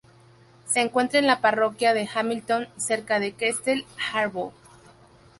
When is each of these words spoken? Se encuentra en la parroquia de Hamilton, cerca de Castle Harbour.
Se 0.65 0.79
encuentra 0.79 1.19
en 1.19 1.27
la 1.27 1.41
parroquia 1.41 1.93
de 1.93 2.09
Hamilton, 2.11 2.67
cerca 2.75 3.19
de 3.19 3.33
Castle 3.33 3.85
Harbour. 4.11 4.51